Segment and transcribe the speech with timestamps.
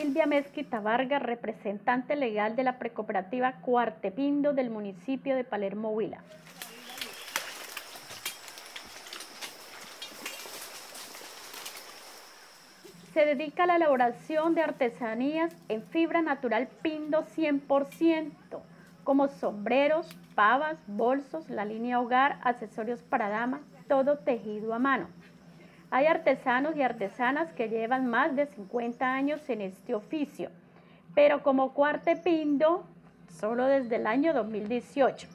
[0.00, 6.22] Silvia Mezquita Vargas, representante legal de la precooperativa Cuartepindo del municipio de Palermo Huila.
[13.12, 18.32] Se dedica a la elaboración de artesanías en fibra natural Pindo 100%,
[19.04, 25.08] como sombreros, pavas, bolsos, la línea hogar, accesorios para damas, todo tejido a mano.
[25.92, 30.50] Hay artesanos y artesanas que llevan más de 50 años en este oficio,
[31.16, 32.84] pero como Cuarte Pindo,
[33.28, 35.26] solo desde el año 2018.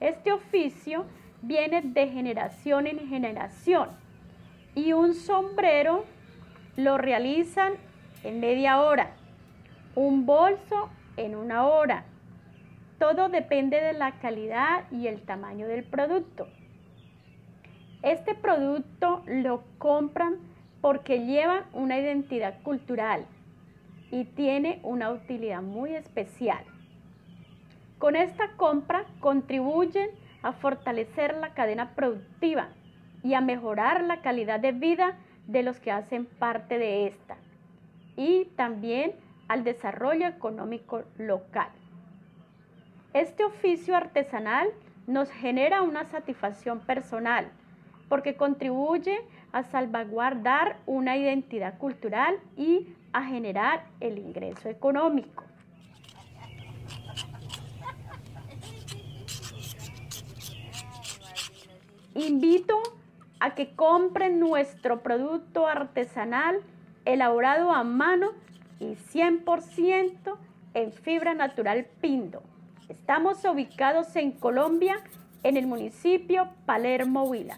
[0.00, 1.06] Este oficio
[1.40, 3.88] viene de generación en generación
[4.74, 6.04] y un sombrero
[6.76, 7.72] lo realizan
[8.22, 9.12] en media hora,
[9.94, 12.04] un bolso en una hora,
[13.04, 16.48] todo depende de la calidad y el tamaño del producto.
[18.00, 20.36] Este producto lo compran
[20.80, 23.26] porque lleva una identidad cultural
[24.10, 26.64] y tiene una utilidad muy especial.
[27.98, 30.08] Con esta compra contribuyen
[30.42, 32.68] a fortalecer la cadena productiva
[33.22, 37.36] y a mejorar la calidad de vida de los que hacen parte de esta
[38.16, 39.12] y también
[39.46, 41.68] al desarrollo económico local.
[43.14, 44.66] Este oficio artesanal
[45.06, 47.48] nos genera una satisfacción personal
[48.08, 49.20] porque contribuye
[49.52, 55.44] a salvaguardar una identidad cultural y a generar el ingreso económico.
[62.14, 62.82] Invito
[63.38, 66.62] a que compren nuestro producto artesanal
[67.04, 68.32] elaborado a mano
[68.80, 70.36] y 100%
[70.74, 72.42] en fibra natural Pindo.
[72.88, 74.96] Estamos ubicados en Colombia,
[75.42, 77.56] en el municipio Palermo Huila.